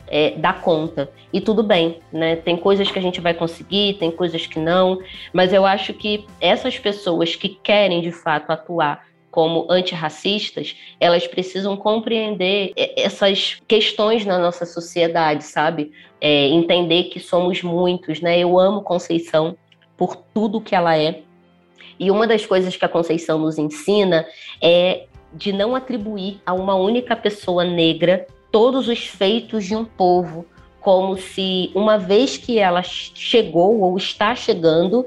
[0.07, 1.09] é, dar conta.
[1.31, 2.35] E tudo bem, né?
[2.35, 4.99] Tem coisas que a gente vai conseguir, tem coisas que não,
[5.31, 11.75] mas eu acho que essas pessoas que querem de fato atuar como antirracistas, elas precisam
[11.75, 15.91] compreender essas questões na nossa sociedade, sabe?
[16.21, 18.37] É, entender que somos muitos, né?
[18.37, 19.57] Eu amo Conceição
[19.97, 21.21] por tudo que ela é.
[21.99, 24.23] E uma das coisas que a Conceição nos ensina
[24.61, 30.45] é de não atribuir a uma única pessoa negra todos os feitos de um povo,
[30.79, 35.05] como se uma vez que ela chegou ou está chegando,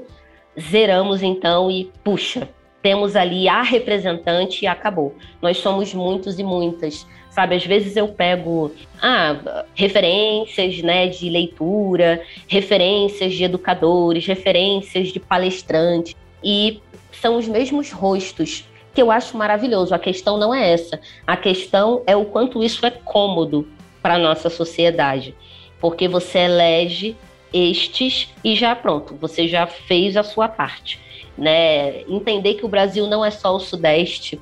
[0.59, 2.49] zeramos então e puxa,
[2.81, 5.15] temos ali a representante e acabou.
[5.41, 7.05] Nós somos muitos e muitas.
[7.29, 15.19] Sabe, às vezes eu pego ah, referências né, de leitura, referências de educadores, referências de
[15.19, 18.65] palestrantes, e são os mesmos rostos
[18.97, 19.93] que eu acho maravilhoso.
[19.93, 20.99] A questão não é essa.
[21.27, 23.67] A questão é o quanto isso é cômodo
[24.01, 25.35] para a nossa sociedade.
[25.79, 27.15] Porque você elege
[27.53, 30.99] estes e já pronto, você já fez a sua parte.
[31.37, 32.01] Né?
[32.09, 34.41] Entender que o Brasil não é só o Sudeste,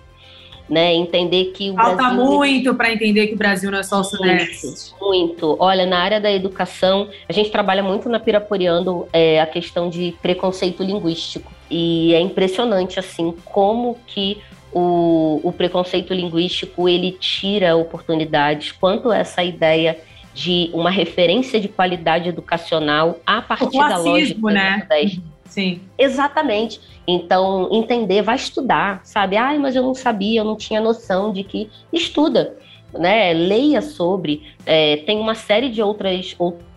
[0.70, 0.94] né?
[0.94, 2.24] Entender que o Falta Brasil...
[2.24, 4.68] muito para entender que o Brasil não é só o Sudeste.
[4.68, 5.58] Muito, muito.
[5.60, 10.16] Olha, na área da educação, a gente trabalha muito na Piraporeando é, a questão de
[10.22, 11.52] preconceito linguístico.
[11.70, 19.44] E é impressionante, assim, como que o, o preconceito linguístico, ele tira oportunidades, quanto essa
[19.44, 19.98] ideia
[20.34, 24.86] de uma referência de qualidade educacional a partir da lógica né?
[25.46, 25.80] Sim.
[25.98, 26.82] Exatamente.
[27.08, 29.38] Então, entender, vai estudar, sabe?
[29.38, 32.58] Ai, mas eu não sabia, eu não tinha noção de que estuda,
[32.94, 33.32] né?
[33.32, 34.44] Leia sobre.
[34.66, 36.36] É, tem uma série de outras,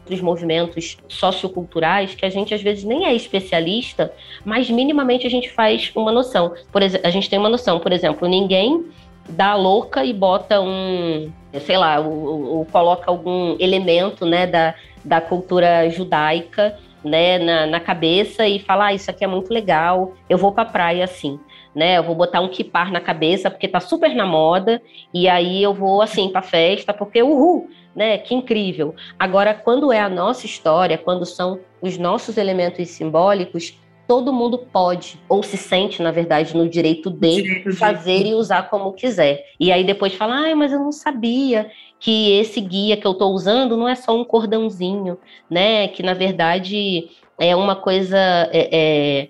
[0.09, 4.13] outros movimentos socioculturais que a gente às vezes nem é especialista,
[4.45, 6.55] mas minimamente a gente faz uma noção.
[6.73, 8.87] Por exemplo, a gente tem uma noção, por exemplo, ninguém
[9.29, 15.89] dá louca e bota um, sei lá, ou, coloca algum elemento, né, da, da cultura
[15.91, 20.51] judaica né, na, na cabeça e falar, ah, isso aqui é muito legal, eu vou
[20.51, 21.39] pra praia assim,
[21.75, 21.99] né?
[21.99, 24.81] Eu vou botar um kipar na cabeça porque tá super na moda
[25.13, 27.69] e aí eu vou assim pra festa porque uhul,
[27.99, 28.17] né?
[28.17, 28.95] Que incrível.
[29.19, 35.21] Agora, quando é a nossa história, quando são os nossos elementos simbólicos, todo mundo pode,
[35.29, 38.31] ou se sente, na verdade, no direito de direito fazer de...
[38.31, 39.45] e usar como quiser.
[39.59, 43.33] E aí depois fala, ah, mas eu não sabia que esse guia que eu estou
[43.33, 45.19] usando não é só um cordãozinho,
[45.51, 45.89] né?
[45.89, 49.29] Que na verdade é uma coisa é, é,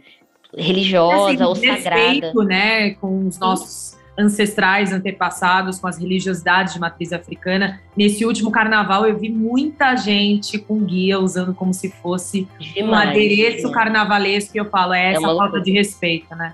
[0.55, 2.33] religiosa assim, ou sagrada.
[2.45, 2.91] né?
[2.91, 7.81] Com os nossos ancestrais, antepassados, com as religiosidades de matriz africana.
[7.97, 13.11] Nesse último carnaval, eu vi muita gente com guia usando como se fosse demais, um
[13.11, 16.53] adereço carnavalesco, e eu falo, é, é essa falta de respeito, né?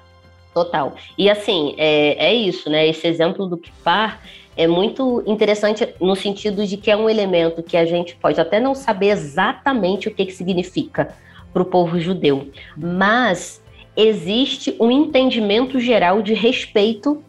[0.53, 0.94] Total.
[1.16, 2.87] E assim, é, é isso, né?
[2.87, 4.20] Esse exemplo do Kipar
[4.57, 8.61] é muito interessante no sentido de que é um elemento que a gente pode até
[8.61, 11.14] não saber exatamente o que, que significa
[11.53, 13.62] para o povo judeu, mas
[13.96, 17.22] existe um entendimento geral de respeito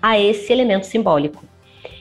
[0.00, 1.44] a esse elemento simbólico.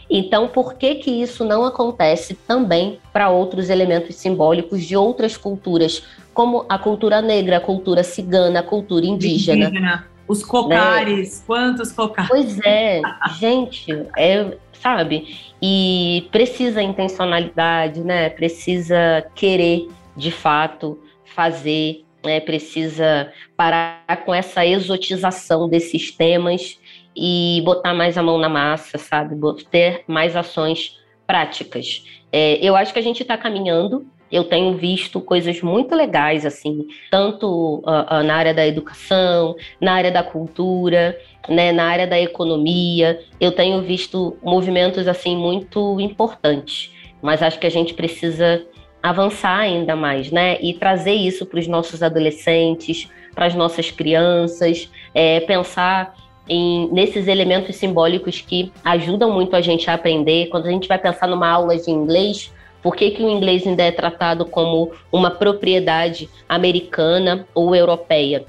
[0.10, 6.03] Então, por que que isso não acontece também para outros elementos simbólicos de outras culturas,
[6.33, 9.65] como a cultura negra, a cultura cigana, a cultura indígena?
[9.65, 10.07] indígena.
[10.27, 11.43] Os cocares, né?
[11.45, 12.29] quantos cocares?
[12.29, 13.01] Pois é,
[13.39, 15.36] gente, é, sabe?
[15.62, 18.29] E precisa intencionalidade, né?
[18.29, 22.41] Precisa querer, de fato, fazer, né?
[22.41, 26.77] Precisa parar com essa exotização desses temas
[27.17, 29.36] e botar mais a mão na massa, sabe?
[29.71, 32.06] Ter mais ações práticas.
[32.32, 34.06] É, eu acho que a gente está caminhando.
[34.32, 39.93] Eu tenho visto coisas muito legais, assim, tanto uh, uh, na área da educação, na
[39.93, 43.21] área da cultura, né, na área da economia.
[43.39, 48.65] Eu tenho visto movimentos assim muito importantes, mas acho que a gente precisa
[49.01, 54.91] avançar ainda mais, né, e trazer isso para os nossos adolescentes, para as nossas crianças,
[55.13, 56.13] é, pensar
[56.47, 60.47] em, nesses elementos simbólicos que ajudam muito a gente a aprender.
[60.47, 63.83] Quando a gente vai pensar numa aula de inglês, por que, que o inglês ainda
[63.83, 68.45] é tratado como uma propriedade americana ou europeia?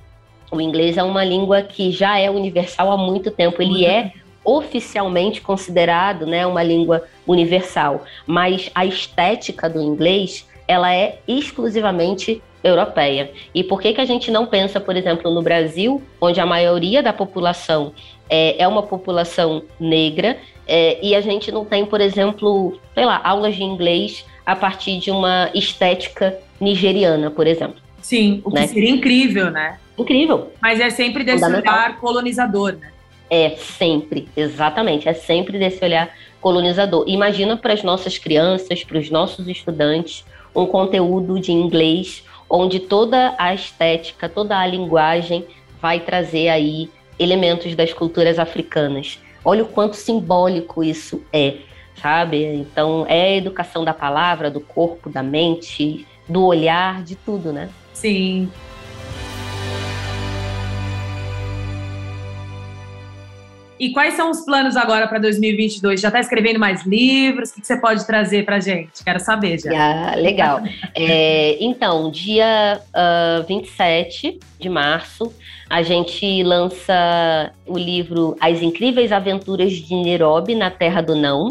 [0.51, 3.61] O inglês é uma língua que já é universal há muito tempo.
[3.61, 4.13] Ele é
[4.45, 13.31] oficialmente considerado né, uma língua universal, mas a estética do inglês ela é exclusivamente europeia.
[13.55, 17.03] E por que, que a gente não pensa, por exemplo, no Brasil, onde a maioria
[17.03, 17.93] da população
[18.29, 23.21] é, é uma população negra, é, e a gente não tem, por exemplo, sei lá,
[23.25, 27.81] aulas de inglês a partir de uma estética nigeriana, por exemplo.
[28.03, 28.67] Sim, o que né?
[28.67, 29.79] seria incrível, né?
[29.97, 30.53] Incrível.
[30.61, 32.91] Mas é sempre desse olhar colonizador, né?
[33.31, 37.05] É sempre, exatamente, é sempre desse olhar colonizador.
[37.07, 43.35] Imagina para as nossas crianças, para os nossos estudantes, um conteúdo de inglês onde toda
[43.39, 45.47] a estética, toda a linguagem
[45.81, 49.21] vai trazer aí elementos das culturas africanas.
[49.45, 51.57] Olha o quanto simbólico isso é,
[52.01, 52.45] sabe?
[52.45, 57.69] Então, é a educação da palavra, do corpo, da mente, do olhar, de tudo, né?
[57.93, 58.51] Sim.
[63.79, 66.01] E quais são os planos agora para 2022?
[66.01, 67.51] Já está escrevendo mais livros?
[67.51, 69.05] O que você pode trazer para gente?
[69.05, 69.71] Quero saber já.
[69.73, 70.61] Ah, legal.
[70.95, 75.33] é, então, dia uh, 27 de março,
[75.71, 81.49] a gente lança o livro As Incríveis Aventuras de Nairobi na Terra do Não.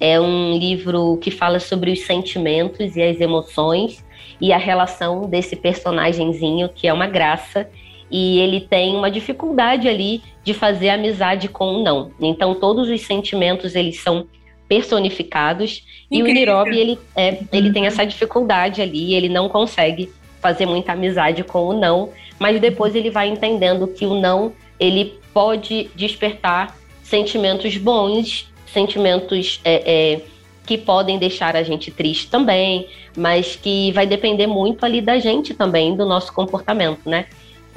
[0.00, 4.04] É um livro que fala sobre os sentimentos e as emoções
[4.40, 7.68] e a relação desse personagemzinho que é uma graça
[8.10, 12.10] e ele tem uma dificuldade ali de fazer amizade com o não.
[12.20, 14.26] Então todos os sentimentos eles são
[14.68, 16.28] personificados Incrível.
[16.28, 20.92] e o Nirobi ele é, ele tem essa dificuldade ali, ele não consegue fazer muita
[20.92, 26.76] amizade com o não, mas depois ele vai entendendo que o não ele pode despertar
[27.02, 30.20] sentimentos bons, sentimentos é, é,
[30.66, 35.54] que podem deixar a gente triste também, mas que vai depender muito ali da gente
[35.54, 37.26] também, do nosso comportamento, né?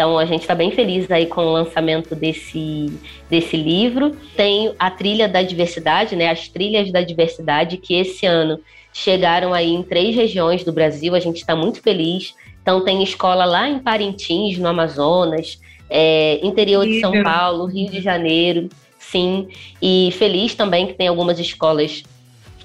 [0.01, 2.91] Então a gente está bem feliz aí com o lançamento desse,
[3.29, 4.17] desse livro.
[4.35, 6.31] Tem a trilha da diversidade, né?
[6.31, 8.59] As trilhas da diversidade que esse ano
[8.91, 11.13] chegaram aí em três regiões do Brasil.
[11.13, 12.33] A gente está muito feliz.
[12.63, 18.01] Então tem escola lá em Parintins, no Amazonas, é, interior de São Paulo, Rio de
[18.01, 19.49] Janeiro, sim.
[19.79, 22.01] E feliz também que tem algumas escolas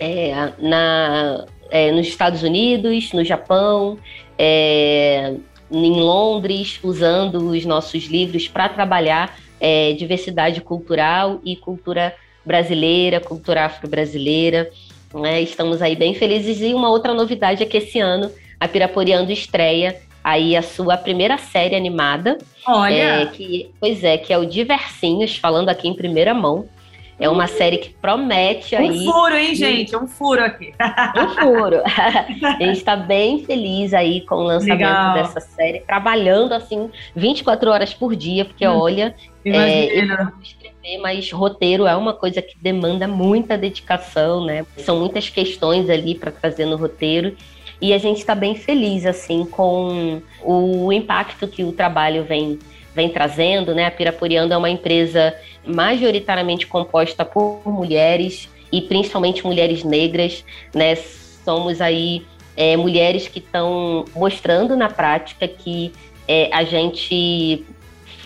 [0.01, 3.99] é, na, é, nos Estados Unidos, no Japão,
[4.39, 5.35] é,
[5.71, 13.65] em Londres, usando os nossos livros para trabalhar é, diversidade cultural e cultura brasileira, cultura
[13.65, 14.71] afro-brasileira.
[15.13, 15.41] Né?
[15.43, 16.61] Estamos aí bem felizes.
[16.61, 21.39] E uma outra novidade é que esse ano a Piraporiando estreia aí a sua primeira
[21.39, 22.39] série animada.
[22.67, 23.23] Olha!
[23.23, 26.69] É, que, pois é, que é o Diversinhos, falando aqui em primeira mão.
[27.19, 28.91] É uma série que promete aí.
[28.91, 29.97] Um furo, hein, gente?
[29.97, 30.75] Um furo aqui.
[31.17, 31.81] Um furo.
[32.43, 35.15] a gente está bem feliz aí com o lançamento Legal.
[35.15, 41.33] dessa série, trabalhando assim 24 horas por dia, porque hum, olha, é, eu escrever, mas
[41.33, 44.67] roteiro é uma coisa que demanda muita dedicação, né?
[44.77, 47.35] São muitas questões ali para trazer no roteiro.
[47.81, 52.59] E a gente está bem feliz assim com o impacto que o trabalho vem
[52.95, 53.85] vem trazendo, né?
[53.85, 55.35] A Pirapuriando é uma empresa
[55.67, 60.95] majoritariamente composta por mulheres e principalmente mulheres negras, né?
[60.97, 62.25] Somos aí
[62.57, 65.93] é, mulheres que estão mostrando na prática que
[66.27, 67.65] é, a gente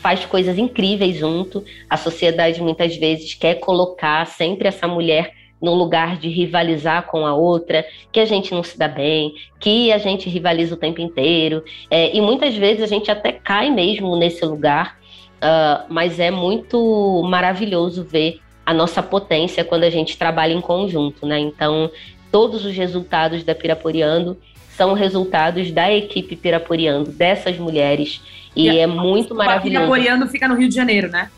[0.00, 1.64] faz coisas incríveis junto.
[1.88, 7.34] A sociedade muitas vezes quer colocar sempre essa mulher num lugar de rivalizar com a
[7.34, 11.62] outra, que a gente não se dá bem, que a gente rivaliza o tempo inteiro.
[11.90, 14.98] É, e muitas vezes a gente até cai mesmo nesse lugar
[15.40, 21.26] Uh, mas é muito maravilhoso ver a nossa potência quando a gente trabalha em conjunto,
[21.26, 21.38] né?
[21.38, 21.90] Então,
[22.30, 24.36] todos os resultados da Piraporiando
[24.76, 28.22] são resultados da equipe Piraporiando, dessas mulheres,
[28.54, 29.84] e, e é muito maravilhoso.
[29.84, 31.30] A Piraporiando fica no Rio de Janeiro, né?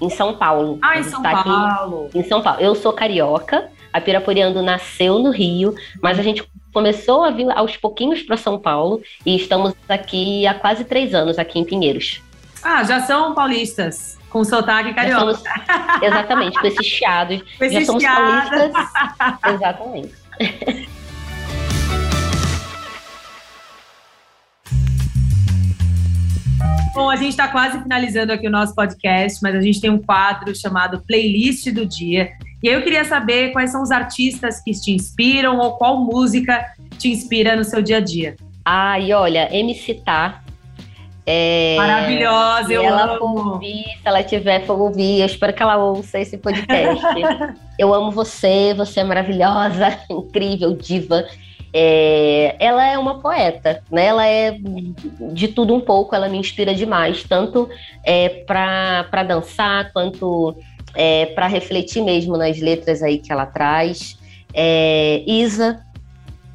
[0.00, 0.78] Em São Paulo.
[0.82, 2.10] Ah, em São tá Paulo.
[2.14, 2.60] Em São Paulo.
[2.60, 7.76] Eu sou carioca, a Piraporiando nasceu no Rio, mas a gente começou a vir aos
[7.76, 12.22] pouquinhos para São Paulo e estamos aqui há quase três anos, aqui em Pinheiros.
[12.70, 14.18] Ah, já são paulistas.
[14.28, 15.20] Com sotaque carioca.
[15.20, 15.42] Somos,
[16.02, 17.40] exatamente, com esses chiados.
[17.56, 18.50] Com esses já somos chiados.
[18.50, 18.90] paulistas.
[19.54, 20.12] exatamente.
[26.94, 30.02] Bom, a gente está quase finalizando aqui o nosso podcast, mas a gente tem um
[30.02, 32.32] quadro chamado Playlist do Dia.
[32.62, 36.66] E aí eu queria saber quais são os artistas que te inspiram ou qual música
[36.98, 38.36] te inspira no seu dia a dia.
[38.62, 40.42] Ah, e olha, MC Tá
[41.30, 43.18] é, Maravilhosa, eu ela amo.
[43.18, 47.04] For ouvir, se ela tiver for ouvir, eu espero que ela ouça esse podcast.
[47.78, 51.26] eu amo você, você é maravilhosa, incrível, diva.
[51.70, 54.06] É, ela é uma poeta, né?
[54.06, 54.56] Ela é
[55.34, 57.68] de tudo um pouco, ela me inspira demais, tanto
[58.06, 60.56] é, para dançar quanto
[60.94, 64.18] é, para refletir mesmo nas letras aí que ela traz.
[64.54, 65.78] É, Isa,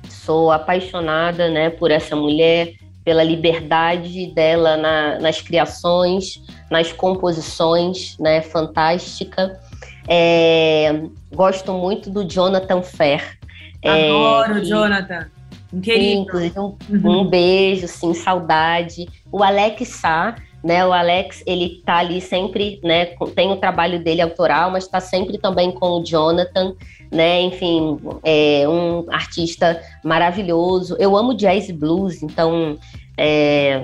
[0.09, 2.73] sou apaixonada, né, por essa mulher
[3.03, 8.41] pela liberdade dela na, nas criações, nas composições, né?
[8.41, 9.59] Fantástica.
[10.07, 13.37] É, gosto muito do Jonathan Fer.
[13.83, 15.27] Adoro, é, Jonathan.
[15.73, 16.21] Incrível.
[16.21, 17.21] Inclusive, um, uhum.
[17.21, 19.07] um, beijo, sim, saudade.
[19.31, 20.85] O Alex Sá, né?
[20.85, 23.07] O Alex, ele tá ali sempre, né?
[23.35, 26.73] Tem o trabalho dele autoral, mas está sempre também com o Jonathan,
[27.13, 27.41] né?
[27.41, 30.95] Enfim, é um artista maravilhoso.
[30.99, 32.77] Eu amo jazz e blues, então,
[33.17, 33.81] é,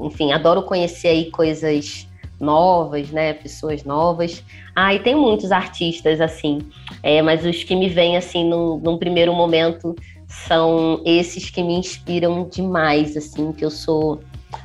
[0.00, 2.08] enfim, adoro conhecer aí coisas
[2.40, 3.34] novas, né?
[3.34, 4.42] Pessoas novas.
[4.74, 6.60] Ah, e tem muitos artistas, assim,
[7.02, 9.94] é, mas os que me vêm, assim, num, num primeiro momento
[10.26, 14.20] são esses que me inspiram demais, assim, que eu sou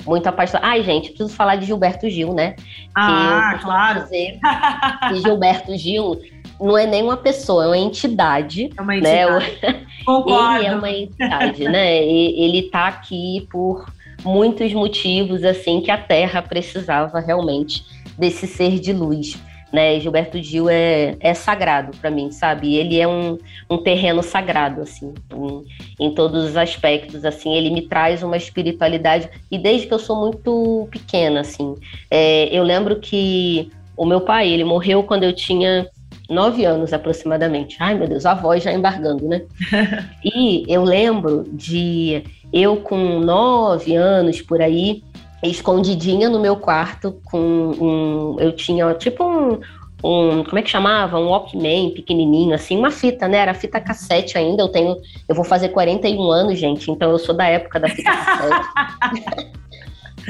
[0.06, 0.68] muito apaixonada.
[0.68, 2.56] Ai, gente, preciso falar de Gilberto Gil, né?
[2.96, 4.04] Ah, claro.
[4.04, 4.40] Dizer
[5.10, 6.20] que Gilberto Gil
[6.60, 8.70] não é nem uma pessoa, é uma entidade.
[8.76, 9.24] É uma né?
[9.24, 9.60] entidade.
[9.62, 9.86] Né?
[10.06, 10.58] Concordo.
[10.58, 12.04] Ele é uma entidade, né?
[12.04, 13.86] Ele tá aqui por
[14.24, 17.86] muitos motivos, assim, que a Terra precisava realmente
[18.18, 19.38] desse ser de luz
[19.72, 20.00] né?
[20.00, 22.76] Gilberto Gil é, é sagrado para mim, sabe?
[22.76, 23.38] Ele é um,
[23.70, 27.54] um terreno sagrado, assim, em, em, todos os aspectos, assim.
[27.54, 31.76] Ele me traz uma espiritualidade e desde que eu sou muito pequena, assim.
[32.10, 35.88] É, eu lembro que o meu pai, ele morreu quando eu tinha
[36.30, 37.78] nove anos aproximadamente.
[37.80, 39.44] Ai, meu Deus, a voz já embargando, né?
[40.24, 45.04] e eu lembro de eu com nove anos por aí,
[45.44, 48.40] escondidinha no meu quarto com um.
[48.40, 49.60] Eu tinha tipo um.
[50.04, 51.18] Um, como é que chamava?
[51.18, 53.40] Um Walkman pequenininho, assim, uma fita, né?
[53.40, 54.62] Era fita cassete ainda.
[54.62, 54.96] Eu tenho,
[55.28, 59.52] eu vou fazer 41 anos, gente, então eu sou da época da fita cassete.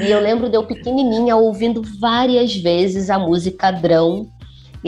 [0.00, 4.26] e eu lembro de eu pequenininha ouvindo várias vezes a música Drão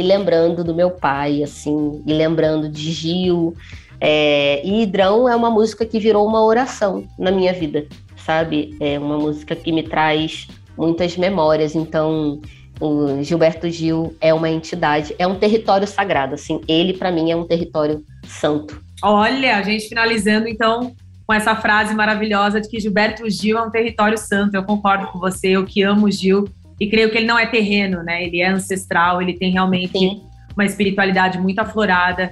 [0.01, 3.55] e lembrando do meu pai, assim, e lembrando de Gil.
[4.01, 7.87] É, e Drão é uma música que virou uma oração na minha vida
[8.31, 8.77] sabe?
[8.79, 10.47] É uma música que me traz
[10.77, 11.75] muitas memórias.
[11.75, 12.41] Então,
[12.81, 16.61] o Gilberto Gil é uma entidade, é um território sagrado, assim.
[16.69, 18.81] Ele para mim é um território santo.
[19.03, 20.95] Olha, a gente finalizando então
[21.27, 24.55] com essa frase maravilhosa de que Gilberto Gil é um território santo.
[24.55, 26.49] Eu concordo com você, eu que amo Gil
[26.81, 28.25] e creio que ele não é terreno, né?
[28.25, 30.23] Ele é ancestral, ele tem realmente Sim.
[30.57, 32.31] uma espiritualidade muito aflorada.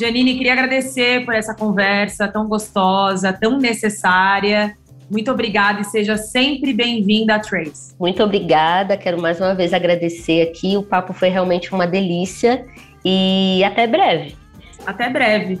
[0.00, 4.76] Janine, queria agradecer por essa conversa tão gostosa, tão necessária.
[5.08, 7.94] Muito obrigada e seja sempre bem-vinda a Trace.
[8.00, 10.76] Muito obrigada, quero mais uma vez agradecer aqui.
[10.76, 12.66] O papo foi realmente uma delícia
[13.04, 14.34] e até breve.
[14.84, 15.60] Até breve.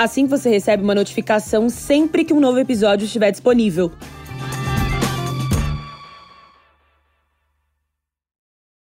[0.00, 3.92] Assim você recebe uma notificação sempre que um novo episódio estiver disponível.